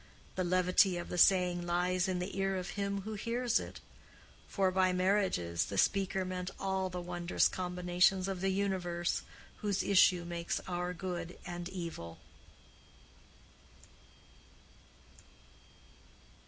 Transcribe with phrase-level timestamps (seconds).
[0.33, 3.81] The levity of the saying lies in the ear of him who hears it;
[4.47, 9.21] for by marriages the speaker meant all the wondrous combinations of the universe
[9.57, 12.17] whose issue makes our good and evil.